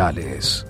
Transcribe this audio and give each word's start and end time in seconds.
Rurales. 0.00 0.69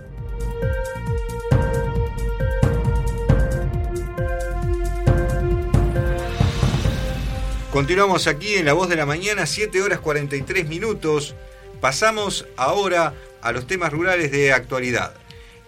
Continuamos 7.73 8.27
aquí 8.27 8.57
en 8.57 8.65
La 8.65 8.73
Voz 8.73 8.89
de 8.89 8.97
la 8.97 9.07
Mañana, 9.07 9.47
7 9.47 9.81
horas 9.81 10.01
43 10.01 10.67
minutos. 10.67 11.37
Pasamos 11.81 12.49
ahora 12.57 13.15
a 13.43 13.53
los 13.53 13.69
temas 13.69 13.93
rurales 13.93 14.33
de 14.33 14.53
actualidad. 14.53 15.15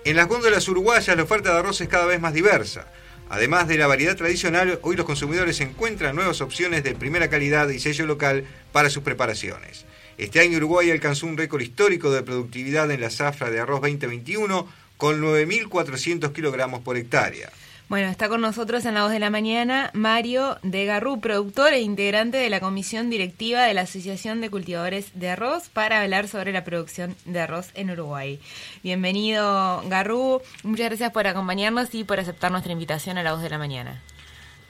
En 0.05 0.17
las 0.17 0.27
góndolas 0.27 0.67
uruguayas 0.67 1.17
la 1.17 1.23
oferta 1.23 1.53
de 1.53 1.61
arroz 1.61 1.81
es 1.81 1.89
cada 1.89 2.07
vez 2.07 2.21
más 2.21 2.35
diversa. 2.35 2.89
Además 3.31 3.69
de 3.69 3.79
la 3.79 3.87
variedad 3.87 4.17
tradicional, 4.17 4.81
hoy 4.83 4.97
los 4.97 5.07
consumidores 5.07 5.61
encuentran 5.61 6.17
nuevas 6.17 6.41
opciones 6.41 6.83
de 6.83 6.97
primera 6.97 7.31
calidad 7.31 7.69
y 7.69 7.79
sello 7.79 8.05
local 8.07 8.47
para 8.73 8.91
sus 8.91 9.05
preparaciones. 9.05 9.85
Este 10.19 10.41
año 10.41 10.57
Uruguay 10.57 10.91
alcanzó 10.91 11.29
un 11.29 11.37
récord 11.37 11.63
histórico 11.63 12.11
de 12.11 12.25
productividad 12.25 12.91
en 12.91 13.01
la 13.01 13.11
zafra 13.11 13.49
de 13.49 13.61
arroz 13.61 13.81
2021 13.81 14.67
con 14.97 15.23
9.400 15.23 16.33
kilogramos 16.33 16.81
por 16.81 16.97
hectárea. 16.97 17.53
Bueno, 17.93 18.09
está 18.09 18.31
con 18.31 18.41
nosotros 18.41 18.87
en 18.87 18.95
la 18.95 19.03
voz 19.03 19.13
de 19.13 19.19
la 19.19 19.29
mañana 19.29 19.91
Mario 19.93 20.57
de 20.63 20.87
Garrú, 20.87 21.21
productor 21.21 21.75
e 21.75 21.83
integrante 21.83 22.39
de 22.39 22.49
la 22.49 22.59
comisión 22.59 23.11
directiva 23.11 23.65
de 23.65 23.75
la 23.75 23.83
Asociación 23.83 24.41
de 24.41 24.49
Cultivadores 24.49 25.11
de 25.13 25.29
Arroz 25.29 25.69
para 25.69 26.01
hablar 26.01 26.27
sobre 26.27 26.53
la 26.53 26.65
producción 26.65 27.15
de 27.27 27.41
arroz 27.41 27.67
en 27.75 27.91
Uruguay. 27.91 28.41
Bienvenido 28.83 29.83
Garrú, 29.91 30.41
muchas 30.63 30.87
gracias 30.87 31.13
por 31.13 31.27
acompañarnos 31.27 31.95
y 31.95 32.05
por 32.05 32.19
aceptar 32.19 32.51
nuestra 32.51 32.73
invitación 32.73 33.19
a 33.19 33.23
la 33.23 33.35
voz 33.35 33.43
de 33.43 33.51
la 33.51 33.59
mañana. 33.59 34.03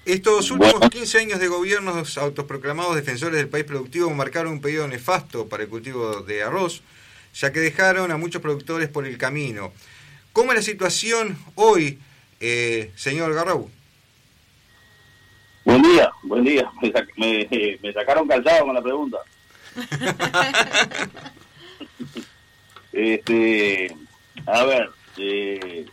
Estos 0.04 0.50
últimos 0.50 0.90
15 0.90 1.18
años 1.20 1.38
de 1.38 1.46
gobiernos 1.46 2.18
autoproclamados 2.18 2.96
defensores 2.96 3.36
del 3.36 3.48
país 3.48 3.62
productivo 3.62 4.10
marcaron 4.10 4.54
un 4.54 4.60
periodo 4.60 4.88
nefasto 4.88 5.48
para 5.48 5.62
el 5.62 5.68
cultivo 5.68 6.22
de 6.22 6.42
arroz, 6.42 6.82
ya 7.34 7.52
que 7.52 7.60
dejaron 7.60 8.10
a 8.10 8.16
muchos 8.16 8.42
productores 8.42 8.88
por 8.88 9.06
el 9.06 9.16
camino. 9.16 9.72
¿Cómo 10.32 10.50
es 10.50 10.56
la 10.56 10.62
situación 10.62 11.38
hoy 11.54 12.00
eh, 12.42 12.90
señor 12.96 13.32
Garrou. 13.32 13.70
Buen 15.64 15.80
día, 15.80 16.10
buen 16.24 16.42
día. 16.42 16.68
Me, 17.16 17.48
me, 17.80 17.92
sacaron 17.92 18.26
calzado 18.26 18.66
con 18.66 18.74
la 18.74 18.82
pregunta. 18.82 19.18
este, 22.92 23.96
a 24.44 24.64
ver, 24.64 24.90
eh, 25.18 25.86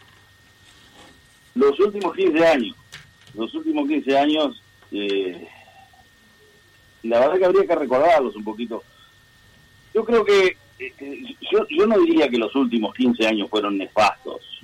los 1.53 1.79
últimos 1.79 2.15
15 2.15 2.47
años, 2.47 2.75
los 3.35 3.53
últimos 3.53 3.87
15 3.87 4.17
años, 4.17 4.61
eh, 4.91 5.47
la 7.03 7.19
verdad 7.19 7.37
que 7.37 7.45
habría 7.45 7.67
que 7.67 7.75
recordarlos 7.75 8.35
un 8.35 8.43
poquito. 8.43 8.83
Yo 9.93 10.03
creo 10.03 10.25
que, 10.25 10.57
eh, 10.79 11.35
yo, 11.51 11.67
yo 11.69 11.85
no 11.85 11.99
diría 11.99 12.27
que 12.27 12.39
los 12.39 12.55
últimos 12.55 12.95
15 12.95 13.27
años 13.27 13.49
fueron 13.51 13.77
nefastos 13.77 14.58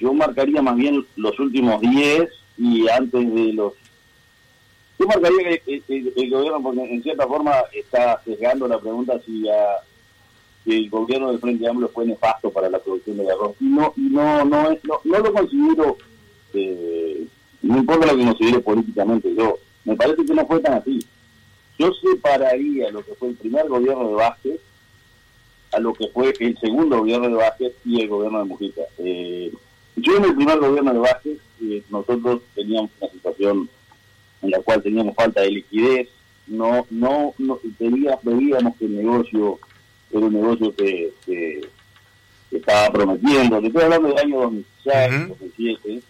yo 0.00 0.12
marcaría 0.12 0.62
más 0.62 0.76
bien 0.76 1.04
los 1.16 1.38
últimos 1.38 1.80
10 1.80 2.30
y 2.58 2.88
antes 2.88 3.34
de 3.34 3.52
los... 3.52 3.72
Yo 4.98 5.06
marcaría 5.06 5.58
que 5.58 5.82
el, 5.88 6.30
gobierno, 6.30 6.62
porque 6.62 6.80
en 6.82 7.02
cierta 7.02 7.26
forma 7.26 7.52
está 7.72 8.20
sesgando 8.24 8.66
la 8.66 8.78
pregunta 8.78 9.20
si, 9.24 9.44
el 10.66 10.90
gobierno 10.90 11.28
del 11.28 11.38
Frente 11.38 11.68
Amplio 11.68 11.88
fue 11.88 12.04
nefasto 12.04 12.50
para 12.50 12.68
la 12.68 12.78
producción 12.78 13.16
de 13.16 13.30
arroz. 13.30 13.54
Y 13.60 13.64
no, 13.64 13.92
no, 13.96 14.44
no, 14.44 14.70
no, 14.82 15.00
no 15.04 15.18
lo 15.18 15.32
considero, 15.32 15.96
eh, 16.52 17.26
no 17.62 17.78
importa 17.78 18.06
lo 18.06 18.18
que 18.18 18.24
considere 18.24 18.58
políticamente 18.60 19.34
yo, 19.34 19.58
me 19.84 19.96
parece 19.96 20.24
que 20.26 20.34
no 20.34 20.46
fue 20.46 20.60
tan 20.60 20.74
así. 20.74 20.98
Yo 21.78 21.90
separaría 21.92 22.90
lo 22.90 23.04
que 23.04 23.14
fue 23.14 23.28
el 23.28 23.36
primer 23.36 23.68
gobierno 23.68 24.08
de 24.08 24.14
Vázquez 24.14 24.60
a 25.72 25.78
lo 25.78 25.92
que 25.92 26.08
fue 26.08 26.34
el 26.38 26.58
segundo 26.58 26.98
gobierno 26.98 27.28
de 27.28 27.34
Vázquez 27.34 27.72
y 27.84 28.02
el 28.02 28.08
gobierno 28.08 28.40
de 28.40 28.44
Mujica. 28.44 28.82
Eh, 28.98 29.52
yo 30.08 30.16
en 30.16 30.24
el 30.24 30.34
primer 30.34 30.58
gobierno 30.58 30.92
de 30.92 30.98
Vázquez, 30.98 31.38
eh, 31.62 31.82
nosotros 31.90 32.40
teníamos 32.54 32.90
una 33.00 33.10
situación 33.10 33.68
en 34.42 34.50
la 34.50 34.60
cual 34.60 34.82
teníamos 34.82 35.14
falta 35.14 35.42
de 35.42 35.50
liquidez, 35.50 36.08
no, 36.46 36.86
no, 36.90 37.34
no 37.38 37.60
veíamos 37.78 38.76
que 38.76 38.84
el 38.86 38.96
negocio 38.96 39.58
era 40.10 40.26
un 40.26 40.32
negocio 40.32 40.74
que, 40.74 41.12
estaba 42.50 42.90
prometiendo, 42.90 43.60
te 43.60 43.66
estoy 43.66 43.82
hablando 43.82 44.08
del 44.08 44.18
año 44.18 44.40
2006, 44.40 45.28
2007, 45.28 46.00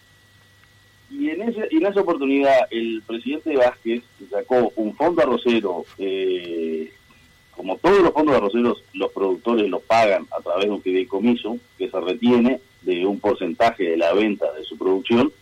y 1.11 1.31
en, 1.31 1.43
ese, 1.43 1.69
en 1.71 1.87
esa 1.87 2.01
oportunidad 2.01 2.55
el 2.71 3.03
presidente 3.05 3.57
Vázquez 3.57 4.05
sacó 4.31 4.73
un 4.77 4.95
fondo 4.95 5.23
arrocero, 5.23 5.85
eh, 5.99 6.93
como 7.59 7.77
todos 7.77 7.99
los 7.99 8.13
fondos 8.13 8.37
arroceros, 8.37 8.85
los 8.95 9.11
productores 9.11 9.69
lo 9.69 9.81
pagan 9.81 10.29
a 10.31 10.41
través 10.41 10.67
de 10.67 10.71
un 10.71 10.81
fideicomiso 10.81 11.59
que 11.77 11.91
se 11.91 12.01
retiene 12.01 12.61
de 12.83 13.05
un 13.05 13.19
porcentaje 13.19 13.83
de 13.83 13.97
la 13.97 14.13
venta 14.13 14.51
de 14.53 14.63
su 14.63 14.79
producción, 14.79 15.33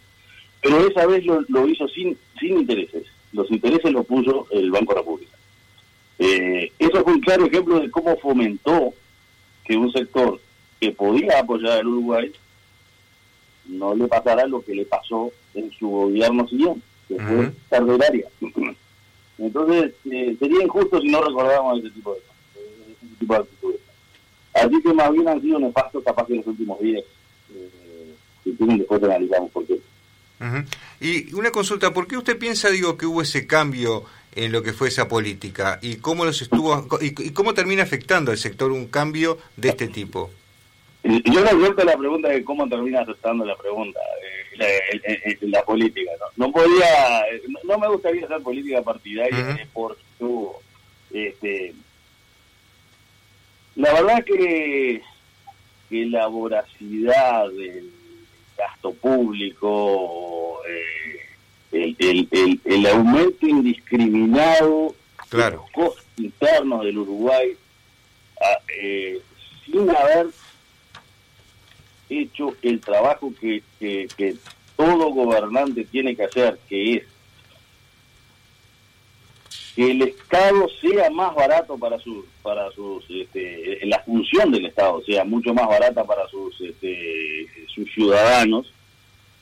pero 0.63 0.89
esa 0.89 1.07
vez 1.07 1.27
lo, 1.27 1.69
hizo 1.69 1.87
sin, 1.89 2.17
sin 2.41 2.57
intereses. 2.57 3.05
Los 3.35 3.51
intereses 3.51 3.93
los 3.93 4.07
puso 4.07 4.47
el 4.51 4.71
Banco 4.71 4.95
República. 4.95 5.37
Eh, 6.19 6.73
eso 6.79 7.05
fue 7.05 7.13
un 7.13 7.21
claro 7.21 7.45
ejemplo 7.45 7.81
de 7.81 7.91
cómo 7.91 8.17
fomentó 8.17 8.95
que 9.63 9.77
un 9.77 9.93
sector 9.93 10.41
que 10.81 10.93
podía 10.93 11.41
apoyar 11.41 11.81
al 11.81 11.87
Uruguay 11.87 12.33
no 13.67 13.95
le 13.95 14.09
pasara 14.09 14.47
lo 14.47 14.63
que 14.63 14.75
le 14.75 14.87
pasó 14.87 15.31
en 15.53 15.71
su 15.73 15.87
gobierno 15.91 16.49
siguiente, 16.49 16.81
que 17.09 17.17
fue 17.17 17.53
Cardelaria. 17.69 18.27
Entonces, 19.39 19.93
eh, 20.11 20.37
sería 20.39 20.63
injusto 20.63 21.01
si 21.01 21.09
no 21.09 21.23
recordáramos 21.23 21.81
ese 21.81 21.91
tipo 21.91 22.15
de, 22.15 22.21
ese 22.21 23.17
tipo 23.19 23.35
de 23.35 23.41
actitudes. 23.41 23.81
Así 24.55 24.83
que 24.83 24.93
más 24.95 25.13
bien 25.13 25.29
han 25.29 25.43
sido 25.43 25.59
nefastos 25.59 26.03
capaz 26.03 26.27
que 26.27 26.33
en 26.33 26.39
los 26.39 26.47
últimos 26.47 26.81
días 26.81 27.05
después 28.77 29.03
analizamos 29.03 29.51
por 29.51 29.67
qué. 29.67 29.79
Y 31.01 31.35
una 31.35 31.51
consulta, 31.51 31.93
¿por 31.93 32.07
qué 32.07 32.17
usted 32.17 32.39
piensa, 32.39 32.71
digo, 32.71 32.97
que 32.97 33.07
hubo 33.07 33.23
ese 33.23 33.47
cambio 33.47 34.05
en 34.35 34.53
lo 34.53 34.63
que 34.63 34.73
fue 34.73 34.89
esa 34.89 35.09
política 35.09 35.79
y 35.83 35.97
cómo 35.97 36.25
los 36.25 36.43
estuvo 36.43 36.87
y, 37.01 37.33
cómo 37.33 37.55
termina 37.55 37.83
afectando 37.83 38.31
al 38.31 38.39
sector 38.39 38.71
un 38.71 38.87
cambio 38.87 39.39
de 39.57 39.71
este 39.71 39.89
tipo? 39.89 40.31
Yo 41.03 41.41
no 41.41 41.51
suelto 41.51 41.85
la 41.85 41.97
pregunta 41.97 42.29
de 42.29 42.45
cómo 42.45 42.69
termina 42.69 43.01
afectando 43.01 43.45
la 43.45 43.57
pregunta, 43.57 44.01
la, 45.43 45.63
política. 45.65 46.11
¿no? 46.37 46.53
podía, 46.53 47.25
no, 47.65 47.79
me 47.79 47.89
gustaría 47.89 48.25
hacer 48.25 48.43
política 48.43 48.83
partidaria 48.83 49.69
por 49.73 49.97
su, 50.19 50.53
este, 51.13 51.75
la 53.75 53.93
verdad 53.93 54.25
que 54.25 55.03
que 55.89 56.07
la 56.07 56.27
voracidad 56.27 57.49
del 57.51 57.91
gasto 58.57 58.93
público, 58.95 60.61
eh, 61.73 61.97
el, 62.65 62.87
aumento 62.87 63.47
indiscriminado 63.47 64.95
de 65.31 65.51
los 65.51 65.71
costos 65.71 66.07
internos 66.17 66.85
del 66.85 66.99
Uruguay, 66.99 67.57
ah, 68.41 68.59
eh, 68.81 69.21
sin 69.65 69.91
haber 69.91 70.29
hecho 72.09 72.55
el 72.63 72.81
trabajo 72.81 73.33
que, 73.41 73.63
que 73.79 74.37
todo 74.77 75.11
gobernante 75.11 75.85
tiene 75.85 76.15
que 76.15 76.25
hacer, 76.25 76.59
que 76.69 76.95
es 76.95 77.03
que 79.77 79.91
el 79.91 80.01
Estado 80.01 80.67
sea 80.81 81.11
más 81.11 81.35
barato 81.35 81.77
para 81.77 81.99
sus 81.99 82.25
para 82.43 82.71
sus 82.73 83.05
este, 83.11 83.79
la 83.85 84.01
función 84.01 84.51
del 84.51 84.65
Estado 84.65 85.03
sea 85.05 85.23
mucho 85.25 85.53
más 85.53 85.69
barata 85.69 86.03
para 86.03 86.27
sus 86.29 86.59
este, 86.63 87.47
sus 87.75 87.93
ciudadanos 87.93 88.73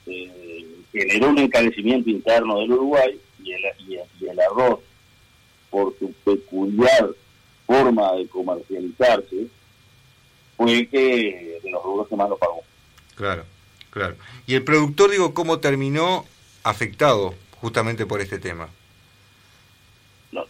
eh, 0.06 0.66
generó 0.92 1.30
un 1.30 1.38
encarecimiento 1.38 2.10
interno 2.10 2.58
del 2.58 2.72
Uruguay 2.72 3.16
y 3.44 3.52
el, 3.52 3.62
y, 3.86 4.26
el 4.26 4.40
arroz 4.40 4.80
por 5.70 5.96
su 6.00 6.12
peculiar 6.24 7.10
forma 7.64 8.14
de 8.14 8.26
comercializarse 8.26 9.46
fue 10.56 10.86
que 10.86 11.60
de 11.62 11.70
los 11.70 11.82
rubros 11.82 12.08
que 12.08 12.16
más 12.16 12.28
lo 12.28 12.36
pagó 12.36 12.62
claro 13.14 13.44
claro 13.90 14.16
y 14.46 14.54
el 14.54 14.64
productor 14.64 15.10
digo 15.10 15.34
cómo 15.34 15.58
terminó 15.60 16.24
afectado 16.62 17.34
justamente 17.60 18.06
por 18.06 18.20
este 18.20 18.38
tema 18.38 18.68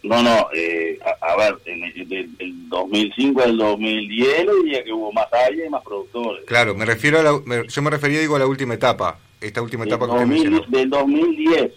no, 0.01 0.23
no, 0.23 0.47
eh, 0.53 0.97
a, 1.21 1.35
ver, 1.35 1.57
en 1.65 1.83
el, 1.83 2.69
2005 2.69 3.41
al 3.41 3.57
2010 3.57 4.45
le 4.45 4.55
diría 4.63 4.83
que 4.83 4.91
hubo 4.91 5.11
más 5.11 5.31
áreas 5.31 5.67
y 5.67 5.69
más 5.69 5.83
productores. 5.83 6.43
Claro, 6.45 6.73
me 6.73 6.85
refiero 6.85 7.19
a 7.19 7.23
la, 7.23 7.67
yo 7.67 7.81
me 7.83 7.91
refería, 7.91 8.19
digo, 8.19 8.35
a 8.35 8.39
la 8.39 8.47
última 8.47 8.73
etapa, 8.73 9.19
esta 9.39 9.61
última 9.61 9.85
etapa 9.85 10.07
que 10.07 10.11
usted 10.13 10.25
mencionó. 10.25 10.65
Del 10.67 10.89
2010 10.89 11.71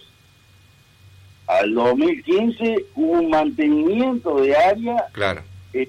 al 1.47 1.73
2015 1.73 2.85
hubo 2.95 3.11
un 3.13 3.29
mantenimiento 3.29 4.39
de 4.39 4.55
área 4.55 5.05
claro. 5.13 5.41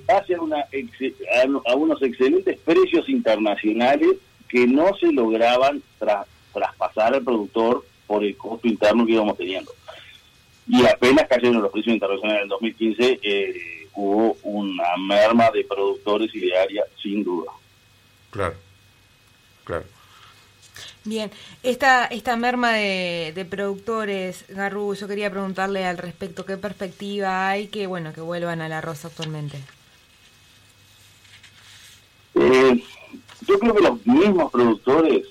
Hacia 0.09 0.41
una 0.41 0.59
a, 0.59 1.75
unos 1.75 2.03
excelentes 2.03 2.59
precios 2.59 3.09
internacionales 3.09 4.17
que 4.49 4.67
no 4.67 4.95
se 4.97 5.13
lograban 5.13 5.83
traspasar 6.53 7.15
al 7.15 7.23
productor 7.23 7.85
por 8.07 8.25
el 8.25 8.37
costo 8.37 8.67
interno 8.67 9.07
que 9.07 9.13
íbamos 9.13 9.37
teniendo. 9.37 9.73
Y 10.67 10.85
apenas 10.87 11.27
cayeron 11.29 11.63
los 11.63 11.73
precios 11.73 11.95
internacionales 11.95 12.41
en 12.41 12.43
el 12.45 12.49
2015, 12.49 13.21
eh, 13.23 13.55
hubo 13.95 14.37
una 14.43 14.97
merma 14.99 15.51
de 15.51 15.65
productores 15.65 16.35
y 16.35 16.41
de 16.41 16.57
área, 16.57 16.85
sin 17.01 17.25
duda. 17.25 17.53
Claro, 18.31 18.55
claro. 19.65 19.85
Bien, 21.11 21.29
esta, 21.65 22.05
esta 22.05 22.37
merma 22.37 22.75
de, 22.75 23.45
productores, 23.51 24.45
Garru, 24.49 24.95
yo 24.95 25.09
quería 25.09 25.29
preguntarle 25.29 25.85
al 25.85 25.99
respecto 25.99 26.47
qué 26.47 26.57
perspectiva 26.57 27.49
hay 27.49 27.67
que, 27.67 27.89
bueno, 27.89 28.13
que 28.13 28.21
vuelvan 28.21 28.61
a 28.61 28.69
la 28.69 28.81
rosa 28.81 29.09
actualmente. 29.09 29.59
Eh, 32.37 32.85
yo 33.45 33.59
creo 33.59 33.75
que 33.75 33.83
los 33.83 34.07
mismos 34.07 34.53
productores 34.53 35.27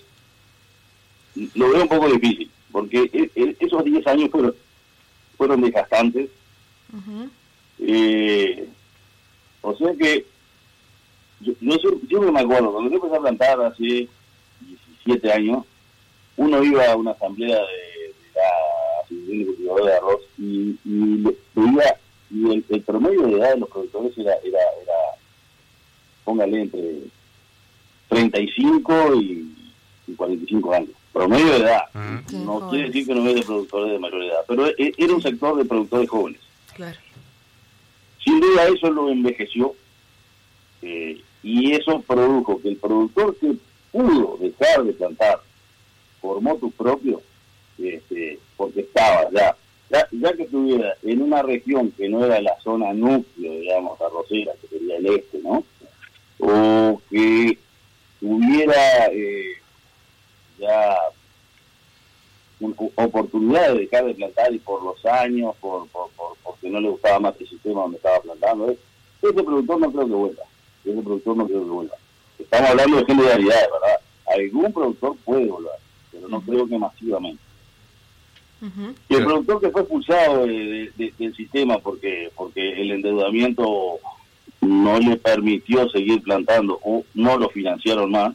lo 1.55 1.69
veo 1.69 1.83
un 1.83 1.87
poco 1.87 2.09
difícil, 2.09 2.51
porque 2.73 3.09
e, 3.13 3.31
e, 3.41 3.55
esos 3.61 3.85
10 3.85 4.05
años 4.07 4.31
fueron, 4.31 4.53
fueron 5.37 5.61
desgastantes. 5.61 6.29
Eh, 7.79 8.67
o 9.61 9.73
sea 9.77 9.93
que 9.97 10.25
yo, 11.39 11.53
yo, 11.61 11.91
yo, 12.09 12.31
me 12.33 12.41
acuerdo, 12.41 12.73
cuando 12.73 12.89
yo 12.89 12.97
empecé 12.97 13.15
a 13.15 13.21
plantar 13.21 13.61
así, 13.61 14.09
17 15.09 15.31
años, 15.31 15.65
uno 16.37 16.63
iba 16.63 16.85
a 16.91 16.95
una 16.95 17.11
asamblea 17.11 17.57
de, 17.57 17.63
de 17.63 18.39
ah, 18.39 19.05
la 19.09 19.41
Asociación 19.41 19.85
de 19.85 19.93
Arroz 19.93 20.21
y, 20.37 20.77
y, 20.85 21.23
veía, 21.55 21.95
y 22.31 22.51
el, 22.51 22.81
promedio 22.83 23.23
de 23.23 23.33
edad 23.33 23.53
de 23.53 23.59
los 23.59 23.69
productores 23.69 24.17
era, 24.17 24.33
era, 24.43 24.59
era 24.81 24.93
póngale 26.23 26.61
entre 26.61 26.99
35 28.07 29.15
y, 29.15 29.55
y 30.07 30.13
45 30.13 30.73
años, 30.73 30.89
promedio 31.11 31.51
de 31.53 31.57
edad. 31.57 31.81
Ah. 31.93 32.21
No 32.31 32.69
quiere 32.69 32.87
decir 32.87 33.07
que 33.07 33.15
no 33.15 33.27
es 33.27 33.35
de 33.35 33.43
productores 33.43 33.91
de 33.91 33.99
mayor 33.99 34.23
edad, 34.23 34.39
pero 34.47 34.67
e, 34.67 34.93
era 34.97 35.13
un 35.13 35.21
sector 35.21 35.57
de 35.57 35.65
productores 35.65 36.09
jóvenes. 36.09 36.41
Claro. 36.73 36.97
Sin 38.23 38.39
duda 38.39 38.67
eso 38.67 38.91
lo 38.91 39.09
envejeció 39.09 39.73
eh, 40.81 41.21
y 41.43 41.71
eso 41.73 42.01
produjo 42.01 42.61
que 42.61 42.69
el 42.69 42.77
productor 42.77 43.35
que 43.37 43.55
pudo 43.91 44.37
dejar 44.39 44.83
de 44.83 44.93
plantar 44.93 45.41
por 46.21 46.41
moto 46.41 46.69
propio, 46.69 47.21
este, 47.77 48.39
porque 48.57 48.81
estaba 48.81 49.29
ya, 49.31 49.55
ya, 50.11 50.33
que 50.33 50.43
estuviera 50.43 50.95
en 51.03 51.21
una 51.21 51.41
región 51.41 51.91
que 51.91 52.09
no 52.09 52.25
era 52.25 52.41
la 52.41 52.59
zona 52.61 52.93
núcleo, 52.93 53.51
digamos, 53.53 53.99
arrocera, 54.01 54.53
que 54.61 54.67
sería 54.67 54.97
el 54.97 55.05
este, 55.07 55.39
¿no? 55.39 55.63
O 56.39 57.01
que 57.09 57.57
tuviera 58.19 59.07
eh, 59.11 59.53
ya 60.59 60.97
oportunidad 62.95 63.73
de 63.73 63.79
dejar 63.79 64.05
de 64.05 64.15
plantar 64.15 64.53
y 64.53 64.59
por 64.59 64.83
los 64.83 65.03
años, 65.05 65.55
por, 65.61 65.87
por, 65.87 66.09
porque 66.43 66.69
no 66.69 66.79
le 66.81 66.89
gustaba 66.89 67.19
más 67.19 67.35
el 67.39 67.47
sistema 67.47 67.81
donde 67.81 67.97
estaba 67.97 68.19
plantando, 68.19 68.69
ese 68.69 69.33
productor 69.43 69.79
no 69.79 69.91
creo 69.91 70.07
que 70.07 70.13
vuelva, 70.13 70.43
ese 70.83 71.01
productor 71.01 71.37
no 71.37 71.47
creo 71.47 71.63
que 71.63 71.69
vuelva. 71.69 71.95
Estamos 72.39 72.69
hablando 72.69 72.97
de 72.97 73.05
generalidades, 73.05 73.67
¿verdad? 73.71 73.99
Algún 74.33 74.73
productor 74.73 75.15
puede 75.25 75.47
volver, 75.47 75.73
pero 76.11 76.27
no 76.29 76.41
creo 76.41 76.67
que 76.67 76.77
masivamente. 76.77 77.41
Y 79.07 79.15
el 79.15 79.23
productor 79.23 79.61
que 79.61 79.69
fue 79.69 79.81
expulsado 79.81 80.45
del 80.45 81.35
sistema 81.35 81.79
porque 81.79 82.29
porque 82.35 82.81
el 82.81 82.91
endeudamiento 82.91 83.99
no 84.61 84.99
le 84.99 85.15
permitió 85.15 85.87
seguir 85.89 86.21
plantando 86.21 86.77
o 86.83 87.05
no 87.13 87.37
lo 87.37 87.49
financiaron 87.49 88.11
más, 88.11 88.33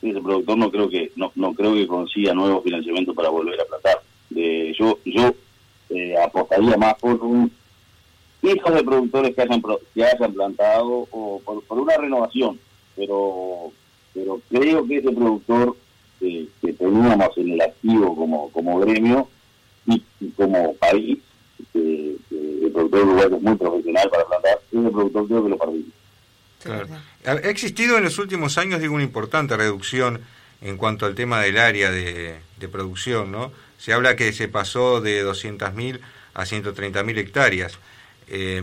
ese 0.00 0.20
productor 0.20 0.56
no 0.56 0.70
creo 0.70 0.88
que 0.88 1.12
no, 1.16 1.30
no 1.34 1.52
creo 1.52 1.74
que 1.74 1.86
consiga 1.86 2.32
nuevo 2.32 2.62
financiamiento 2.62 3.12
para 3.14 3.28
volver 3.28 3.60
a 3.60 3.64
plantar. 3.64 4.02
De, 4.30 4.74
yo 4.78 4.98
yo 5.04 5.34
eh, 5.90 6.14
apostaría 6.16 6.76
más 6.78 6.94
por 6.94 7.22
un 7.22 7.52
hijos 8.42 8.74
de 8.74 8.82
productores 8.82 9.34
que 9.34 9.42
hayan 9.42 9.62
que 9.94 10.04
hayan 10.04 10.32
plantado 10.32 11.06
o 11.10 11.42
por 11.44 11.78
una 11.78 11.96
renovación 11.98 12.58
pero 12.96 13.72
pero 14.14 14.40
creo 14.50 14.86
que 14.86 14.98
ese 14.98 15.12
productor 15.12 15.76
que 16.18 16.72
teníamos 16.78 17.36
en 17.38 17.52
el 17.52 17.60
activo 17.62 18.14
como, 18.14 18.50
como 18.50 18.78
gremio 18.80 19.28
y, 19.86 20.02
como 20.36 20.74
país, 20.74 21.18
que, 21.72 22.16
el 22.30 22.72
productor 22.72 23.04
uruguayo 23.04 23.36
es 23.36 23.42
muy 23.42 23.56
profesional 23.56 24.10
para 24.10 24.26
plantar, 24.26 24.60
ese 24.70 24.90
productor 24.90 25.26
creo 25.26 25.44
que 25.44 25.48
lo 25.48 25.58
perdimos. 25.58 25.94
Ha 27.24 27.32
existido 27.48 27.96
en 27.96 28.04
los 28.04 28.18
últimos 28.18 28.58
años, 28.58 28.80
digo, 28.80 28.94
una 28.94 29.04
importante 29.04 29.56
reducción 29.56 30.20
en 30.60 30.76
cuanto 30.76 31.06
al 31.06 31.14
tema 31.14 31.40
del 31.40 31.56
área 31.56 31.90
de, 31.90 32.38
de 32.58 32.68
producción, 32.68 33.32
¿no? 33.32 33.50
Se 33.78 33.94
habla 33.94 34.14
que 34.14 34.32
se 34.34 34.48
pasó 34.48 35.00
de 35.00 35.24
200.000 35.24 36.00
a 36.34 36.42
130.000 36.42 37.18
hectáreas. 37.18 37.78
Eh, 38.28 38.62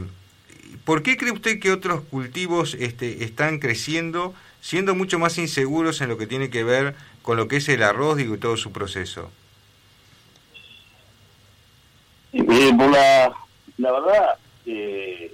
¿Por 0.86 1.04
qué 1.04 1.18
cree 1.18 1.32
usted 1.32 1.60
que 1.60 1.72
otros 1.72 2.02
cultivos 2.02 2.76
este, 2.76 3.24
están 3.24 3.60
creciendo 3.60 4.34
siendo 4.62 4.96
mucho 4.96 5.20
más 5.20 5.38
inseguros 5.38 6.02
en 6.02 6.10
lo 6.10 6.18
que 6.18 6.28
tiene 6.28 6.50
que 6.50 6.64
ver 6.64 6.96
con 7.22 7.38
lo 7.38 7.48
que 7.48 7.58
es 7.58 7.70
el 7.70 7.84
arroz 7.84 8.20
y 8.20 8.38
todo 8.38 8.58
su 8.58 8.72
proceso? 8.72 9.32
Eh, 12.34 12.74
la, 12.78 13.34
la, 13.78 13.92
verdad, 13.92 14.38
eh, 14.66 15.34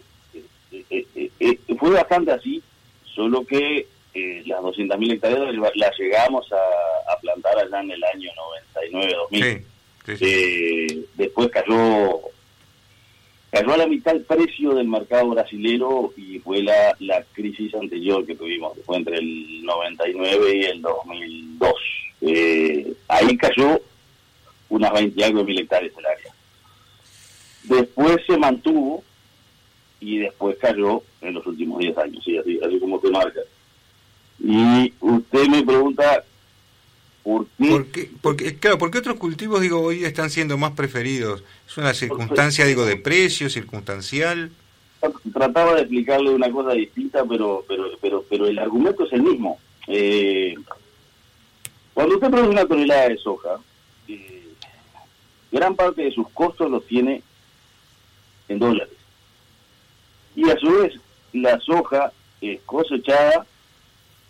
eh, 0.72 1.60
fue 1.80 1.90
bastante 1.90 2.32
así, 2.32 2.62
solo 3.16 3.46
que 3.46 3.88
las 4.46 4.60
200.000 4.62 5.14
hectáreas 5.14 5.56
las 5.76 5.98
llegamos 5.98 6.46
a, 6.52 7.20
plantar 7.22 7.58
allá 7.58 7.80
en 7.80 7.92
el 7.92 8.04
año 8.04 8.30
99-2000. 9.32 9.64
Sí, 10.18 11.08
después 11.16 11.50
cayó 11.50 12.20
cayó 13.54 13.72
a 13.72 13.78
la 13.78 13.88
mitad 13.88 14.16
el 14.16 14.24
precio 14.24 14.74
del 14.74 14.88
mercado 14.88 15.30
brasilero 15.30 16.12
y 16.18 16.40
fue 16.40 16.64
la, 16.64 16.96
la 16.98 17.24
crisis 17.34 17.72
anterior 17.76 18.26
que 18.26 18.34
tuvimos, 18.34 18.74
que 18.74 18.82
fue 18.82 18.98
entre 18.98 19.18
el 19.18 19.64
99 19.64 20.56
y 20.58 20.64
el 20.64 20.82
2002. 20.82 21.74
Eh, 22.22 22.94
ahí 23.08 23.38
cayó 23.38 23.80
unas 24.70 24.92
20 24.92 25.24
algo 25.24 25.44
mil 25.44 25.60
hectáreas 25.60 25.94
el 25.96 26.06
área. 26.06 26.34
Después 27.66 28.18
se 28.26 28.38
mantuvo 28.40 29.04
y 30.00 30.18
después 30.18 30.58
cayó 30.58 31.04
en 31.22 31.36
los 31.36 31.46
últimos 31.46 31.78
10 31.78 31.96
años, 32.00 32.24
sí, 32.26 32.36
así, 32.36 32.60
así 32.60 32.80
como 32.80 33.00
se 33.02 33.12
marca. 33.12 33.40
Y 34.40 34.92
usted 35.00 35.46
me 35.46 35.62
pregunta 35.62 36.24
¿Por 37.24 37.48
qué? 37.88 38.10
Porque, 38.22 38.58
claro, 38.58 38.78
porque 38.78 38.98
otros 38.98 39.16
cultivos, 39.16 39.62
digo, 39.62 39.80
hoy 39.80 40.04
están 40.04 40.30
siendo 40.30 40.58
más 40.58 40.72
preferidos. 40.72 41.44
¿Es 41.66 41.78
una 41.78 41.94
circunstancia, 41.94 42.66
digo, 42.66 42.86
de 42.86 42.98
precio, 42.98 43.50
circunstancial? 43.50 44.52
Trataba 45.34 45.76
de 45.76 45.82
explicarle 45.82 46.30
una 46.30 46.52
cosa 46.52 46.74
distinta, 46.74 47.26
pero 47.26 47.66
pero 47.68 47.86
pero 48.02 48.26
pero 48.30 48.48
el 48.48 48.60
argumento 48.60 49.06
es 49.06 49.14
el 49.14 49.24
mismo. 49.24 49.60
Eh, 49.88 50.56
cuando 51.94 52.16
usted 52.16 52.30
produce 52.30 52.50
una 52.50 52.66
tonelada 52.66 53.10
de 53.10 53.18
soja, 53.18 53.60
eh, 54.08 54.48
gran 55.52 55.76
parte 55.76 56.04
de 56.04 56.12
sus 56.12 56.30
costos 56.30 56.70
los 56.70 56.86
tiene 56.86 57.22
en 58.50 58.60
dólares. 58.60 58.98
Y 60.36 60.50
a 60.50 60.58
su 60.58 60.72
vez, 60.72 60.94
la 61.32 61.60
soja 61.60 62.12
es 62.42 62.60
cosechada 62.62 63.46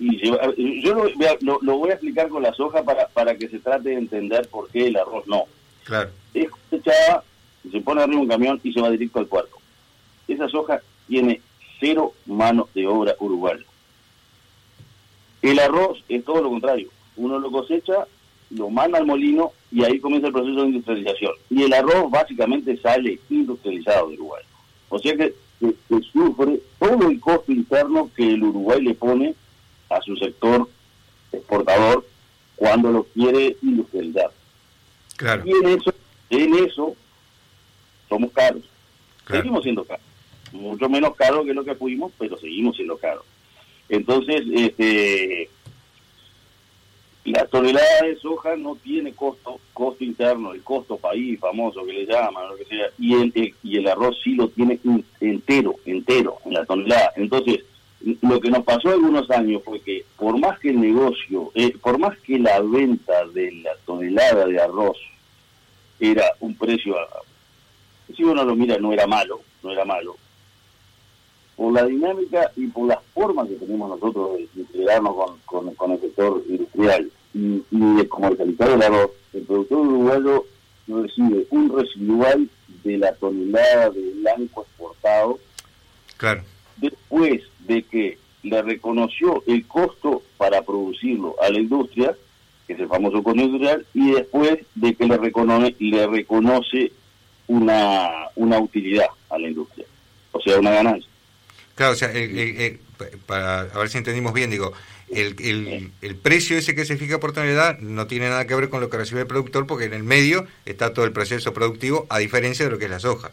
y 0.03 0.81
yo 0.81 0.93
lo, 1.41 1.60
lo, 1.62 1.77
voy 1.77 1.91
a 1.91 1.93
explicar 1.93 2.27
con 2.27 2.43
la 2.43 2.53
soja 2.53 2.83
para, 2.83 3.07
para 3.07 3.38
que 3.38 3.48
se 3.48 3.60
trate 3.60 3.89
de 3.89 3.95
entender 3.95 4.48
por 4.50 4.69
qué 4.69 4.88
el 4.88 4.98
arroz 4.98 5.25
no. 5.27 5.45
Claro. 5.83 6.10
Es 6.33 6.50
cosechada, 6.50 7.24
se 7.72 7.81
pone 7.81 8.01
arriba 8.01 8.22
un 8.22 8.27
camión 8.27 8.60
y 8.63 8.74
se 8.74 8.81
va 8.81 8.89
directo 8.89 9.19
al 9.19 9.27
puerto. 9.27 9.57
Esa 10.27 10.50
soja 10.50 10.81
tiene 11.07 11.41
cero 11.79 12.13
mano 12.25 12.67
de 12.74 12.88
obra 12.88 13.15
uruguaya. 13.19 13.63
El 15.41 15.60
arroz 15.60 16.03
es 16.10 16.24
todo 16.24 16.41
lo 16.41 16.50
contrario. 16.50 16.89
Uno 17.15 17.39
lo 17.39 17.51
cosecha, 17.51 18.07
lo 18.50 18.69
manda 18.69 18.98
al 18.98 19.05
molino 19.05 19.51
y 19.72 19.83
ahí 19.83 20.00
comienza 20.00 20.27
el 20.27 20.33
proceso 20.33 20.62
de 20.62 20.67
industrialización. 20.67 21.33
Y 21.50 21.63
el 21.63 21.74
arroz 21.74 22.10
básicamente 22.10 22.77
sale 22.77 23.19
industrializado 23.29 24.10
de 24.10 24.15
Uruguay. 24.15 24.43
O 24.89 25.00
sea 25.00 25.15
que 25.15 25.33
se 25.60 26.01
sufre 26.12 26.60
todo 26.79 27.10
el 27.10 27.19
costo 27.19 27.51
interno 27.51 28.10
que 28.15 28.33
el 28.33 28.43
Uruguay 28.43 28.81
le 28.81 28.93
pone 28.95 29.36
a 29.90 30.02
su 30.02 30.16
sector 30.18 30.70
exportador 31.32 32.06
cuando 32.56 32.92
lo 32.92 33.04
quiere 33.06 33.58
industrializar. 33.62 34.32
Claro. 35.18 35.44
Y 35.46 35.52
en 35.52 35.80
eso, 35.80 35.94
en 36.30 36.54
eso 36.66 36.96
somos 38.10 38.32
caros. 38.32 38.63
Seguimos 39.28 39.63
siendo 39.63 39.84
caros. 39.84 40.06
Mucho 40.52 40.88
menos 40.90 41.16
caros 41.16 41.46
que 41.46 41.54
lo 41.54 41.63
que 41.63 41.75
fuimos, 41.75 42.12
pero 42.18 42.38
seguimos 42.38 42.75
siendo 42.75 42.98
caros. 42.98 43.24
Entonces, 43.90 44.44
este 44.54 45.50
la 47.25 47.46
tonelada 47.46 48.02
de 48.02 48.18
soja 48.18 48.56
no 48.58 48.75
tiene 48.75 49.13
costo 49.13 49.60
costo 49.74 50.04
interno, 50.04 50.54
el 50.54 50.62
costo 50.62 50.98
país 50.98 51.40
famoso 51.40 51.86
que 51.86 51.94
le 51.94 52.06
llaman, 52.06 52.50
lo 52.50 52.58
que 52.58 52.66
sea, 52.66 52.88
y 53.00 53.13
el, 53.13 53.56
y 53.63 53.78
el 53.78 53.88
arroz 53.88 54.18
sí 54.24 54.36
lo 54.36 54.50
tiene 54.50 54.80
entero, 55.22 55.75
entero, 55.86 56.38
en 56.46 56.54
la 56.54 56.66
tonelada. 56.66 57.13
Entonces, 57.16 57.63
lo 58.22 58.39
que 58.41 58.50
nos 58.50 58.63
pasó 58.63 58.89
algunos 58.89 59.29
años 59.31 59.62
fue 59.63 59.79
que 59.79 60.05
por 60.17 60.38
más 60.38 60.60
que 60.60 60.69
el 60.69 60.81
negocio, 60.81 61.51
eh, 61.55 61.74
por 61.81 61.98
más 61.98 62.17
que 62.19 62.38
la 62.38 62.60
venta 62.60 63.25
de 63.33 63.51
la 63.63 63.72
tonelada 63.86 64.45
de 64.45 64.60
arroz 64.60 64.98
era 66.00 66.25
un 66.41 66.53
precio, 66.55 66.95
si 68.15 68.24
uno 68.24 68.43
lo 68.43 68.55
mira, 68.55 68.77
no 68.77 68.91
era 68.91 69.07
malo, 69.07 69.39
no 69.62 69.72
era 69.72 69.86
malo, 69.86 70.17
por 71.55 71.72
la 71.72 71.86
dinámica 71.86 72.51
y 72.57 72.67
por 72.67 72.88
las 72.88 73.00
formas 73.13 73.48
que 73.48 73.55
tenemos 73.55 73.89
nosotros 73.89 74.38
de 74.38 74.50
integrarnos 74.62 75.15
con, 75.45 75.74
con, 75.75 75.91
el 75.91 76.01
sector 76.01 76.43
industrial 76.50 77.10
y, 77.33 77.63
de 77.72 78.07
comercializar 78.10 78.69
el 78.72 78.81
arroz, 78.81 79.12
el 79.33 79.43
productor 79.43 79.77
uruguayo 79.77 80.45
recibe 80.88 81.48
un 81.51 81.77
residual 81.77 82.50
de 82.83 82.98
la 82.98 83.13
tonelada 83.15 83.91
de 83.91 84.12
blanco 84.15 84.63
exportado. 84.63 85.39
Claro. 86.17 86.43
Después 86.77 87.42
de 87.60 87.84
que 87.84 88.18
le 88.44 88.62
reconoció 88.62 89.44
el 89.48 89.65
costo 89.65 90.22
para 90.38 90.62
producirlo 90.62 91.36
a 91.42 91.50
la 91.50 91.60
industria, 91.60 92.15
que 92.68 92.74
es 92.74 92.80
el 92.80 92.88
famoso 92.88 93.24
costo 93.24 93.42
industrial, 93.42 93.86
y 93.94 94.12
después 94.12 94.60
de 94.75 94.96
que 94.96 95.06
le 95.06 95.18
reconoce, 95.18 95.75
le 95.80 96.08
reconoce 96.08 96.92
una, 97.48 98.10
una 98.36 98.60
utilidad 98.60 99.08
a 99.30 99.38
la 99.38 99.48
industria, 99.48 99.86
o 100.32 100.42
sea, 100.42 100.60
una 100.60 100.72
ganancia. 100.72 101.10
Claro, 101.75 101.94
o 101.94 101.96
sea, 101.96 102.12
para 103.25 103.62
a 103.62 103.77
ver 103.80 103.89
si 103.89 103.98
entendimos 103.98 104.34
bien, 104.34 104.50
digo, 104.50 104.74
el, 105.10 105.36
el, 105.39 105.92
el, 106.01 106.15
precio 106.15 106.58
ese 106.58 106.75
que 106.75 106.86
se 106.86 106.98
fija 106.98 107.20
por 107.20 107.34
tonelada 107.34 107.77
no 107.80 108.08
tiene 108.08 108.30
nada 108.30 108.46
que 108.46 108.56
ver 108.56 108.70
con 108.70 108.82
lo 108.82 108.89
que 108.89 108.98
recibe 108.98 109.22
el 109.22 109.27
productor 109.27 109.68
porque 109.68 109.86
en 109.86 109.94
el 109.94 110.03
medio 110.03 110.46
está 110.65 110.94
todo 110.94 111.06
el 111.06 111.12
proceso 111.12 111.53
productivo 111.53 112.06
a 112.10 112.20
diferencia 112.20 112.65
de 112.65 112.72
lo 112.72 112.77
que 112.77 112.86
es 112.86 112.92
la 112.92 113.00
soja. 113.00 113.32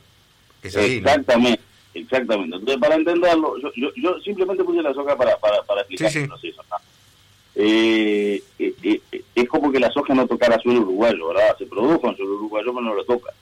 exactamente, 0.62 1.61
exactamente. 1.94 2.56
Entonces, 2.56 2.80
para 2.80 2.94
entenderlo, 2.97 3.59
yo, 3.59 3.70
yo, 3.76 3.90
yo, 3.97 4.20
simplemente 4.20 4.64
puse 4.64 4.82
la 4.82 4.94
soja 4.94 5.16
para, 5.16 5.37
para, 5.38 5.62
para 5.62 5.80
explicar 5.82 6.16
el 6.16 6.28
proceso. 6.28 6.62
Eh, 7.56 8.42
eh, 8.59 8.75
eh, 8.82 9.23
es 9.35 9.49
como 9.49 9.73
que 9.73 9.80
la 9.80 9.90
soja 9.90 10.14
no 10.14 10.26
tocara 10.26 10.61
suelo 10.61 10.80
uruguayo, 10.80 11.28
¿verdad? 11.28 11.56
Se 11.59 11.66
produjo 11.66 12.09
en 12.09 12.16
suelo 12.16 12.35
uruguayo, 12.37 12.73
pero 12.73 12.80
no 12.80 12.94
lo 12.94 13.04
toca 13.04 13.32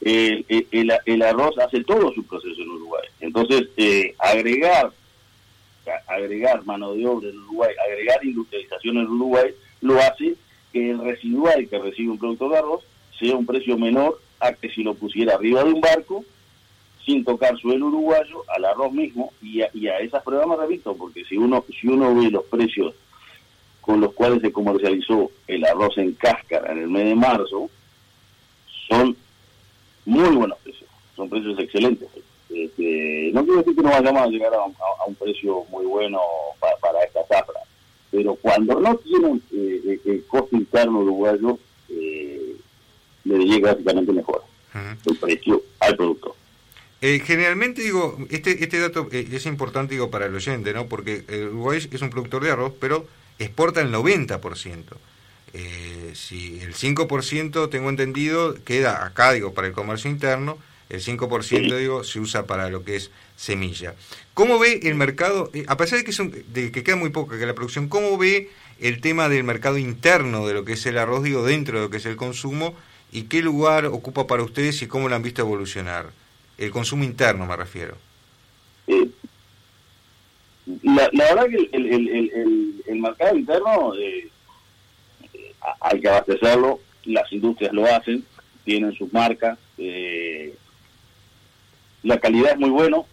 el, 0.00 0.92
el, 1.04 1.22
arroz 1.22 1.58
hace 1.58 1.82
todo 1.84 2.12
su 2.12 2.24
proceso 2.24 2.62
en 2.62 2.70
Uruguay. 2.70 3.04
Entonces, 3.20 3.68
eh, 3.76 4.14
agregar 4.18 4.92
agregar 6.06 6.66
mano 6.66 6.92
de 6.92 7.06
obra 7.06 7.30
en 7.30 7.38
Uruguay, 7.38 7.70
agregar 7.86 8.22
industrialización 8.22 8.98
en 8.98 9.06
Uruguay, 9.06 9.52
lo 9.80 9.98
hace 9.98 10.34
que 10.70 10.90
el 10.90 10.98
residual 10.98 11.66
que 11.66 11.78
recibe 11.78 12.10
un 12.10 12.18
producto 12.18 12.50
de 12.50 12.58
arroz 12.58 12.84
sea 13.18 13.34
un 13.34 13.46
precio 13.46 13.78
menor 13.78 14.20
a 14.38 14.52
que 14.52 14.68
si 14.68 14.82
lo 14.82 14.92
pusiera 14.92 15.36
arriba 15.36 15.64
de 15.64 15.72
un 15.72 15.80
barco, 15.80 16.26
sin 17.08 17.24
tocar 17.24 17.56
suelo 17.58 17.86
uruguayo, 17.86 18.44
al 18.48 18.66
arroz 18.66 18.92
mismo, 18.92 19.32
y 19.40 19.62
a, 19.62 19.70
y 19.72 19.88
a 19.88 19.98
esas 20.00 20.22
pruebas 20.22 20.46
me 20.46 20.56
repito, 20.56 20.94
porque 20.94 21.24
si 21.24 21.38
uno, 21.38 21.64
si 21.80 21.88
uno 21.88 22.14
ve 22.14 22.30
los 22.30 22.44
precios 22.44 22.94
con 23.80 24.02
los 24.02 24.12
cuales 24.12 24.42
se 24.42 24.52
comercializó 24.52 25.30
el 25.46 25.64
arroz 25.64 25.96
en 25.96 26.12
cáscara 26.12 26.70
en 26.70 26.80
el 26.80 26.88
mes 26.88 27.06
de 27.06 27.14
marzo, 27.14 27.70
son 28.88 29.16
muy 30.04 30.36
buenos 30.36 30.58
precios, 30.58 30.90
son 31.16 31.30
precios 31.30 31.58
excelentes. 31.58 32.10
Este, 32.50 33.30
no 33.32 33.42
quiero 33.42 33.60
decir 33.60 33.74
que 33.74 33.82
no 33.82 33.90
vayamos 33.90 34.22
a 34.22 34.26
llegar 34.26 34.52
a, 34.52 35.06
un 35.06 35.14
precio 35.14 35.64
muy 35.70 35.86
bueno 35.86 36.20
para, 36.60 37.02
esta 37.04 37.24
zafra, 37.24 37.60
pero 38.10 38.34
cuando 38.34 38.78
no 38.80 38.94
tienen 38.96 39.40
eh, 39.50 39.80
eh, 39.86 40.00
el 40.04 40.26
costo 40.26 40.54
interno 40.54 40.98
uruguayo, 40.98 41.58
eh, 41.88 42.54
le 43.24 43.38
llega 43.38 43.72
básicamente 43.72 44.12
mejor 44.12 44.42
el 45.06 45.16
precio 45.16 45.62
al 45.80 45.96
producto. 45.96 46.36
Generalmente 47.00 47.82
digo, 47.82 48.18
este, 48.30 48.64
este 48.64 48.80
dato 48.80 49.08
es 49.12 49.46
importante 49.46 49.94
digo 49.94 50.10
para 50.10 50.26
el 50.26 50.34
oyente, 50.34 50.72
¿no? 50.72 50.86
Porque 50.86 51.24
Uruguay 51.50 51.88
es 51.90 52.02
un 52.02 52.10
productor 52.10 52.42
de 52.42 52.50
arroz, 52.50 52.72
pero 52.80 53.06
exporta 53.38 53.80
el 53.80 53.92
90%. 53.92 54.84
Eh, 55.54 56.12
si 56.14 56.60
el 56.60 56.74
5% 56.74 57.70
tengo 57.70 57.88
entendido 57.88 58.54
queda 58.64 59.04
acá, 59.06 59.32
digo, 59.32 59.54
para 59.54 59.66
el 59.66 59.72
comercio 59.72 60.10
interno, 60.10 60.58
el 60.90 61.02
5% 61.02 61.76
digo 61.76 62.04
se 62.04 62.20
usa 62.20 62.46
para 62.46 62.68
lo 62.68 62.84
que 62.84 62.96
es 62.96 63.10
semilla. 63.36 63.94
¿Cómo 64.34 64.58
ve 64.58 64.80
el 64.82 64.94
mercado, 64.94 65.50
eh, 65.54 65.64
a 65.68 65.76
pesar 65.76 65.98
de 65.98 66.04
que, 66.04 66.12
son, 66.12 66.32
de 66.48 66.70
que 66.70 66.82
queda 66.82 66.96
muy 66.96 67.10
poca 67.10 67.38
que 67.38 67.46
la 67.46 67.54
producción, 67.54 67.88
cómo 67.88 68.18
ve 68.18 68.50
el 68.80 69.00
tema 69.00 69.28
del 69.28 69.44
mercado 69.44 69.78
interno 69.78 70.46
de 70.46 70.54
lo 70.54 70.64
que 70.64 70.74
es 70.74 70.86
el 70.86 70.98
arroz, 70.98 71.22
digo, 71.22 71.44
dentro 71.44 71.78
de 71.78 71.84
lo 71.84 71.90
que 71.90 71.96
es 71.96 72.06
el 72.06 72.16
consumo, 72.16 72.74
y 73.10 73.22
qué 73.22 73.40
lugar 73.42 73.86
ocupa 73.86 74.26
para 74.26 74.42
ustedes 74.42 74.82
y 74.82 74.86
cómo 74.86 75.08
lo 75.08 75.16
han 75.16 75.22
visto 75.22 75.42
evolucionar? 75.42 76.10
El 76.58 76.70
consumo 76.70 77.04
interno 77.04 77.46
me 77.46 77.56
refiero. 77.56 77.96
Eh, 78.86 79.08
la, 80.82 81.08
verdad 81.12 81.46
que 81.46 81.68
el, 81.72 81.86
el, 81.86 82.82
el 82.86 82.98
mercado 83.00 83.36
interno... 83.36 83.94
Eh, 83.94 84.28
hay 85.80 86.00
que 86.00 86.08
abastecerlo, 86.08 86.80
las 87.04 87.32
industrias 87.32 87.72
lo 87.72 87.86
hacen, 87.86 88.24
tienen 88.64 88.92
sus 88.92 89.12
marcas, 89.12 89.58
eh, 89.76 90.54
la 92.02 92.18
calidad 92.18 92.52
es 92.52 92.58
muy 92.58 92.70
bueno, 92.70 93.06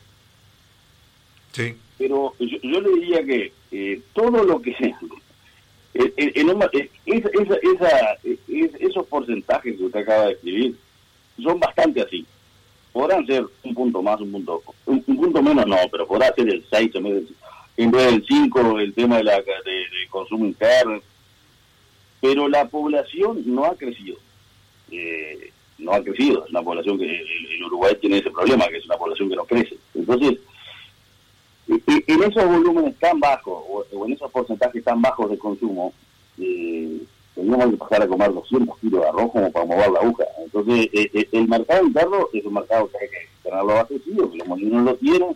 sí. 1.52 1.76
pero 1.98 2.36
yo, 2.40 2.82
le 2.82 2.90
diría 3.00 3.24
que 3.26 3.54
eh, 3.72 4.02
todo 4.14 4.44
lo 4.44 4.62
que 4.62 4.76
esos 8.80 9.08
porcentajes 9.08 9.78
que 9.78 9.84
usted 9.84 10.00
acaba 10.02 10.28
de 10.28 10.34
escribir 10.34 10.76
son 11.42 11.60
bastante 11.60 12.02
así. 12.02 12.26
Podrán 12.96 13.28
ser 13.28 13.46
un 13.64 13.76
punto 13.76 14.02
más, 14.02 14.22
un 14.22 14.32
punto 14.32 14.64
un, 14.86 15.04
punto 15.04 15.44
menos, 15.44 15.68
no, 15.68 15.76
pero 15.92 16.08
podrá 16.08 16.34
ser 16.34 16.48
el 16.48 16.66
6 16.70 16.92
en 17.76 17.92
vez 17.92 18.12
del 18.12 18.26
5 18.26 18.80
el 18.80 18.94
tema 18.94 19.18
de 19.18 19.26
la 19.26 19.36
de 19.42 20.08
consumo 20.10 20.46
interno 20.46 21.02
pero 22.22 22.48
la 22.48 22.68
población 22.68 23.44
no 23.46 23.66
ha 23.66 23.76
crecido. 23.76 24.18
Eh, 24.90 25.52
no 25.78 25.92
ha 25.92 26.02
crecido, 26.02 26.46
es 26.46 26.52
una 26.52 26.64
población 26.64 26.98
que 26.98 27.06
el, 27.06 27.64
Uruguay 27.66 27.96
tiene 28.00 28.20
ese 28.20 28.32
problema, 28.32 28.68
que 28.68 28.78
es 28.78 28.86
una 28.86 28.98
población 28.98 29.30
que 29.30 29.36
no 29.36 29.44
crece. 29.44 29.76
Entonces, 29.94 30.40
en 31.68 32.24
esos 32.24 32.46
volúmenes 32.46 32.96
tan 32.98 33.20
bajos, 33.20 33.64
o, 33.68 34.06
en 34.06 34.14
esos 34.14 34.32
porcentajes 34.32 34.84
tan 34.84 35.02
bajos 35.02 35.30
de 35.30 35.38
consumo, 35.38 35.94
eh, 36.40 37.02
teníamos 37.36 37.72
que 37.72 37.78
pasar 37.78 38.04
a 38.04 38.08
comer 38.08 38.34
200 38.34 38.80
kilos 38.80 39.02
de 39.02 39.08
arroz 39.08 39.32
como 39.32 39.52
para 39.52 39.66
mover 39.66 39.92
la 39.92 40.00
aguja. 40.00 40.24
Entonces, 40.44 40.90
eh, 40.94 41.10
eh, 41.14 41.30
el 41.32 41.48
mercado 41.48 41.86
interno 41.86 42.30
es 42.34 42.46
un 42.46 42.54
mercado 42.54 42.90
que 42.90 42.98
hay 42.98 43.10
que 43.10 43.30
tenerlo 43.44 43.72
abastecido, 43.72 44.32
que 44.32 44.38
los 44.38 44.48
molinos 44.48 44.84
lo 44.84 44.96
tienen, 44.96 45.36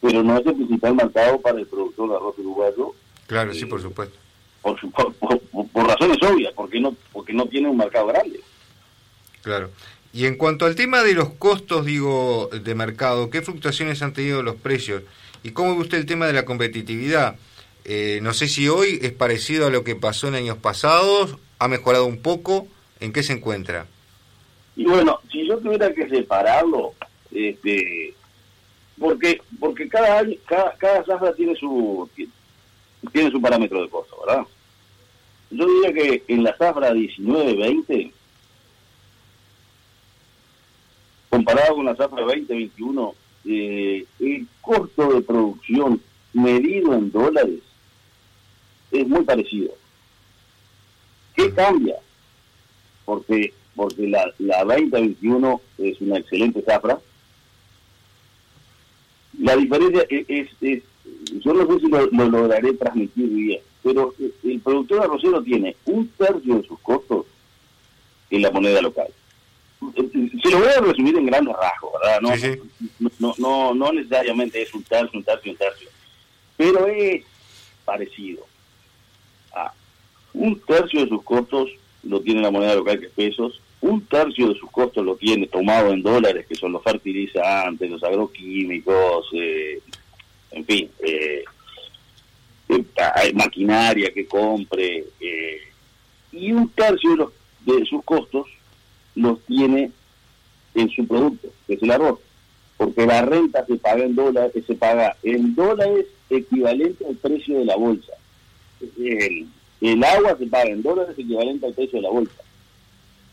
pero 0.00 0.22
no 0.22 0.36
es 0.36 0.46
el 0.46 0.54
principal 0.54 0.94
mercado 0.94 1.40
para 1.40 1.58
el 1.58 1.66
productor 1.66 2.10
de 2.10 2.16
arroz 2.16 2.38
uruguayo. 2.38 2.94
Claro, 3.26 3.54
sí, 3.54 3.64
por 3.64 3.80
supuesto 3.80 4.18
por, 4.62 5.14
por, 5.72 5.86
razones 5.86 6.18
obvias, 6.22 6.52
porque 6.54 6.80
no, 6.80 6.96
porque 7.12 7.32
no 7.32 7.46
tiene 7.46 7.68
un 7.68 7.76
mercado 7.76 8.06
grande. 8.06 8.40
Claro. 9.42 9.70
Y 10.12 10.26
en 10.26 10.36
cuanto 10.36 10.66
al 10.66 10.74
tema 10.74 11.02
de 11.02 11.14
los 11.14 11.30
costos, 11.30 11.84
digo, 11.84 12.48
de 12.48 12.74
mercado, 12.74 13.30
¿qué 13.30 13.42
fluctuaciones 13.42 14.02
han 14.02 14.12
tenido 14.12 14.42
los 14.42 14.56
precios? 14.56 15.02
¿Y 15.42 15.50
cómo 15.50 15.74
ve 15.74 15.82
usted 15.82 15.98
el 15.98 16.06
tema 16.06 16.26
de 16.26 16.32
la 16.32 16.44
competitividad? 16.44 17.36
Eh, 17.90 18.20
no 18.20 18.34
sé 18.34 18.48
si 18.48 18.68
hoy 18.68 18.98
es 19.00 19.12
parecido 19.12 19.66
a 19.66 19.70
lo 19.70 19.82
que 19.82 19.96
pasó 19.96 20.28
en 20.28 20.34
años 20.34 20.58
pasados, 20.58 21.38
ha 21.58 21.68
mejorado 21.68 22.04
un 22.04 22.20
poco, 22.20 22.68
¿en 23.00 23.14
qué 23.14 23.22
se 23.22 23.32
encuentra? 23.32 23.86
Y 24.76 24.84
bueno, 24.84 25.20
si 25.32 25.48
yo 25.48 25.56
tuviera 25.56 25.90
que 25.94 26.06
separarlo, 26.06 26.92
este, 27.32 28.12
porque 29.00 29.40
porque 29.58 29.88
cada 29.88 30.18
año, 30.18 30.36
cada, 30.44 30.74
cada 30.74 31.32
tiene 31.32 31.56
su 31.56 32.06
tiene 33.10 33.30
su 33.30 33.40
parámetro 33.40 33.80
de 33.80 33.88
costo, 33.88 34.18
¿verdad? 34.26 34.44
Yo 35.50 35.66
diría 35.66 35.94
que 35.94 36.24
en 36.28 36.44
la 36.44 36.54
zafra 36.58 36.92
19-20, 36.92 38.12
comparado 41.30 41.76
con 41.76 41.86
la 41.86 41.96
zafra 41.96 42.22
20-21, 42.22 43.14
eh, 43.46 44.04
el 44.20 44.46
costo 44.60 45.14
de 45.14 45.22
producción 45.22 46.02
medido 46.34 46.92
en 46.92 47.10
dólares 47.10 47.62
es 48.90 49.06
muy 49.06 49.24
parecido. 49.24 49.74
¿Qué 51.34 51.52
cambia? 51.54 51.96
Porque 53.04 53.52
porque 53.78 54.08
la, 54.08 54.34
la 54.38 54.64
2021 54.64 55.60
es 55.78 56.00
una 56.00 56.18
excelente 56.18 56.60
zafra. 56.62 56.98
La 59.40 59.54
diferencia 59.54 60.04
es, 60.10 60.48
es 60.60 60.82
yo 61.44 61.54
no 61.54 61.64
sé 61.64 61.80
si 61.80 61.88
lo, 61.88 62.06
lograré 62.06 62.72
transmitir 62.72 63.28
bien, 63.28 63.60
pero 63.84 64.12
el 64.42 64.60
productor 64.60 65.02
arrocero 65.02 65.40
tiene 65.44 65.76
un 65.84 66.08
tercio 66.08 66.56
de 66.56 66.66
sus 66.66 66.78
costos 66.80 67.26
en 68.30 68.42
la 68.42 68.50
moneda 68.50 68.82
local. 68.82 69.06
Se 69.80 70.50
lo 70.50 70.58
voy 70.58 70.68
a 70.76 70.80
resumir 70.80 71.16
en 71.16 71.26
grandes 71.26 71.54
rasgos, 71.54 71.92
¿verdad? 72.02 72.20
No, 72.20 73.10
no, 73.20 73.34
no, 73.38 73.74
no 73.74 73.92
necesariamente 73.92 74.60
es 74.60 74.74
un 74.74 74.82
tercio, 74.82 75.16
un 75.16 75.24
tercio, 75.24 75.52
un 75.52 75.58
tercio, 75.58 75.88
pero 76.56 76.88
es 76.88 77.24
parecido. 77.84 78.44
Un 80.34 80.60
tercio 80.60 81.02
de 81.02 81.08
sus 81.08 81.22
costos 81.22 81.70
lo 82.02 82.20
tiene 82.20 82.42
la 82.42 82.50
moneda 82.50 82.74
local 82.74 83.00
que 83.00 83.06
es 83.06 83.12
pesos, 83.12 83.60
un 83.80 84.00
tercio 84.06 84.48
de 84.48 84.58
sus 84.58 84.70
costos 84.70 85.04
lo 85.04 85.16
tiene 85.16 85.46
tomado 85.46 85.92
en 85.92 86.02
dólares, 86.02 86.46
que 86.46 86.54
son 86.54 86.72
los 86.72 86.82
fertilizantes, 86.82 87.90
los 87.90 88.02
agroquímicos, 88.02 89.28
eh, 89.32 89.80
en 90.50 90.64
fin, 90.64 90.90
eh, 91.00 91.44
eh, 92.68 93.32
maquinaria 93.34 94.12
que 94.12 94.26
compre, 94.26 95.04
y 96.32 96.52
un 96.52 96.68
tercio 96.70 97.10
de, 97.10 97.16
los, 97.16 97.32
de 97.64 97.84
sus 97.86 98.04
costos 98.04 98.46
los 99.14 99.40
tiene 99.44 99.90
en 100.74 100.90
su 100.90 101.06
producto, 101.06 101.48
que 101.66 101.74
es 101.74 101.82
el 101.82 101.90
arroz, 101.90 102.18
porque 102.76 103.06
la 103.06 103.22
renta 103.22 103.64
se 103.66 103.76
paga 103.76 104.04
en 104.04 104.14
dólares, 104.14 104.64
se 104.66 104.74
paga 104.74 105.16
en 105.22 105.54
dólares 105.54 106.06
equivalente 106.30 107.06
al 107.06 107.16
precio 107.16 107.58
de 107.58 107.64
la 107.64 107.76
bolsa. 107.76 108.12
El 109.80 110.02
agua 110.02 110.36
se 110.38 110.46
paga 110.46 110.70
en 110.70 110.82
dólares 110.82 111.18
equivalente 111.18 111.66
al 111.66 111.74
precio 111.74 111.98
de 111.98 112.02
la 112.02 112.10
bolsa. 112.10 112.42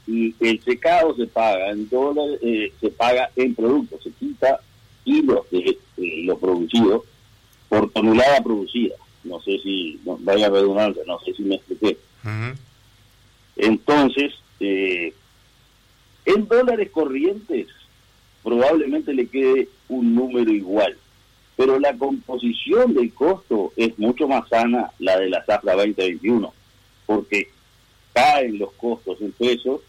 Y 0.07 0.35
el 0.39 0.61
secado 0.61 1.15
se 1.15 1.25
paga 1.25 1.71
en 1.71 1.89
dólares, 1.89 2.39
eh, 2.43 2.71
se 2.79 2.89
paga 2.91 3.31
en 3.35 3.55
productos, 3.55 4.03
se 4.03 4.11
quita 4.11 4.59
kilos 5.03 5.49
de 5.51 5.77
lo 6.23 6.37
producido 6.37 7.05
por 7.69 7.89
tonelada 7.91 8.41
producida. 8.43 8.95
No 9.23 9.39
sé 9.41 9.57
si, 9.63 9.99
no, 10.05 10.17
vaya 10.21 10.49
redundancia, 10.49 11.01
no 11.07 11.19
sé 11.21 11.33
si 11.33 11.43
me 11.43 11.55
expliqué. 11.55 11.97
Entonces, 13.55 14.33
eh, 14.59 15.13
en 16.25 16.47
dólares 16.47 16.89
corrientes 16.91 17.67
probablemente 18.43 19.13
le 19.13 19.27
quede 19.27 19.69
un 19.89 20.13
número 20.13 20.51
igual 20.51 20.95
pero 21.55 21.79
la 21.79 21.97
composición 21.97 22.93
del 22.93 23.13
costo 23.13 23.71
es 23.75 23.97
mucho 23.97 24.27
más 24.27 24.47
sana 24.49 24.91
la 24.99 25.17
de 25.19 25.29
la 25.29 25.43
zafra 25.45 25.73
2021, 25.73 26.53
porque 27.05 27.49
caen 28.13 28.59
los 28.59 28.73
costos 28.73 29.21
en 29.21 29.31
pesos, 29.31 29.81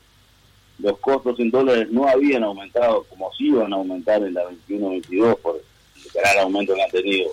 los 0.79 0.99
costos 0.99 1.41
en 1.41 1.51
dólares 1.51 1.89
no 1.91 2.07
habían 2.07 2.45
aumentado 2.45 3.05
como 3.05 3.33
si 3.33 3.47
iban 3.47 3.73
a 3.73 3.77
aumentar 3.77 4.23
en 4.23 4.35
la 4.35 4.43
21-22 4.69 5.39
por 5.39 5.57
el 5.57 6.11
gran 6.13 6.39
aumento 6.39 6.75
que 6.75 6.83
han 6.83 6.91
tenido 6.91 7.31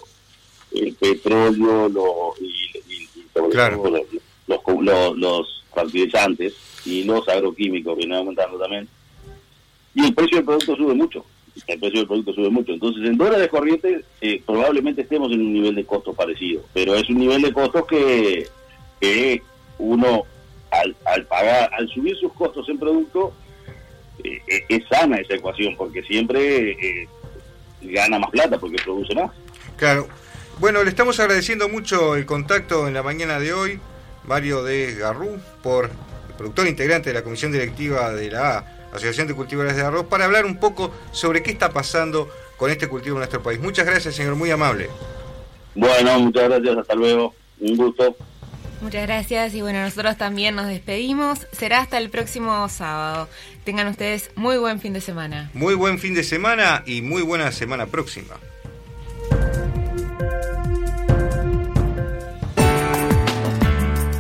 el 0.72 0.94
petróleo 0.96 2.34
y, 2.40 2.74
los, 4.48 5.18
los, 5.18 5.64
fertilizantes 5.74 6.54
y 6.86 7.04
los 7.04 7.28
agroquímicos 7.28 7.98
vienen 7.98 8.18
aumentando 8.18 8.60
también. 8.60 8.88
Y 9.96 10.06
el 10.06 10.14
precio 10.14 10.38
del 10.38 10.46
producto 10.46 10.76
sube 10.76 10.94
mucho 10.94 11.26
el 11.68 11.80
precio 11.80 12.00
del 12.00 12.08
producto 12.08 12.34
sube 12.34 12.50
mucho. 12.50 12.74
Entonces, 12.74 13.04
en 13.06 13.18
dólares 13.18 13.48
corrientes 13.50 14.04
eh, 14.22 14.42
probablemente 14.46 15.02
estemos 15.02 15.32
en 15.32 15.42
un 15.42 15.54
nivel 15.54 15.76
de 15.76 15.86
costos 15.86 16.16
parecido, 16.16 16.64
pero 16.74 16.96
es 16.96 17.10
un 17.10 17.20
nivel 17.20 17.42
de 17.42 17.54
costos 17.54 17.86
que, 17.88 18.48
que 19.00 19.42
uno, 19.78 20.24
al, 20.72 20.96
al 21.06 21.26
pagar, 21.26 21.70
al 21.74 21.88
subir 21.90 22.18
sus 22.18 22.34
costos 22.34 22.68
en 22.70 22.80
producto, 22.80 23.34
eh, 24.24 24.40
eh, 24.48 24.66
es 24.70 24.84
sana 24.88 25.18
esa 25.18 25.36
ecuación, 25.36 25.76
porque 25.78 26.02
siempre 26.04 27.08
gana 27.82 28.20
más 28.20 28.32
plata 28.32 28.58
porque 28.58 28.78
produce 28.84 29.14
más. 29.14 29.32
Claro. 29.78 30.08
Bueno, 30.60 30.84
le 30.84 30.90
estamos 30.90 31.20
agradeciendo 31.20 31.68
mucho 31.68 32.16
el 32.16 32.26
contacto 32.26 32.88
en 32.88 32.94
la 32.94 33.04
mañana 33.04 33.40
de 33.40 33.54
hoy, 33.54 33.80
Mario 34.26 34.64
de 34.64 34.94
Garrú, 34.96 35.40
por 35.62 35.86
el 35.86 36.36
productor 36.38 36.68
integrante 36.68 37.10
de 37.10 37.16
la 37.16 37.24
comisión 37.24 37.52
directiva 37.52 38.12
de 38.14 38.32
la 38.32 38.73
Asociación 38.94 39.28
de 39.28 39.34
Cultivadores 39.34 39.76
de 39.76 39.84
Arroz, 39.84 40.06
para 40.06 40.26
hablar 40.26 40.46
un 40.46 40.60
poco 40.60 40.92
sobre 41.12 41.42
qué 41.44 41.52
está 41.52 41.72
pasando 41.72 42.30
con 42.58 42.72
este 42.72 42.88
cultivo 42.88 43.16
en 43.16 43.20
nuestro 43.20 43.42
país. 43.42 43.60
Muchas 43.60 43.86
gracias, 43.86 44.16
señor, 44.16 44.36
muy 44.36 44.52
amable. 44.52 44.90
Bueno, 45.76 46.20
muchas 46.20 46.44
gracias, 46.44 46.78
hasta 46.78 46.96
luego, 46.96 47.34
un 47.60 47.76
gusto. 47.76 48.16
Muchas 48.82 49.04
gracias 49.04 49.56
y 49.56 49.62
bueno, 49.62 49.82
nosotros 49.82 50.18
también 50.18 50.56
nos 50.56 50.68
despedimos. 50.68 51.48
Será 51.54 51.80
hasta 51.80 51.98
el 51.98 52.10
próximo 52.10 52.68
sábado. 52.68 53.30
Tengan 53.64 53.88
ustedes 53.88 54.30
muy 54.36 54.58
buen 54.58 54.82
fin 54.82 54.92
de 54.92 55.02
semana. 55.02 55.50
Muy 55.54 55.74
buen 55.74 56.00
fin 56.00 56.14
de 56.14 56.24
semana 56.24 56.84
y 56.86 57.02
muy 57.02 57.22
buena 57.22 57.52
semana 57.52 57.86
próxima. 57.86 58.36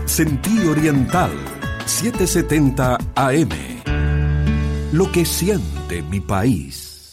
Sentido 0.05 0.71
Oriental, 0.71 1.31
770 1.86 2.97
AM 3.15 3.72
lo 4.93 5.12
que 5.12 5.25
siente 5.25 6.03
mi 6.03 6.19
país. 6.19 6.92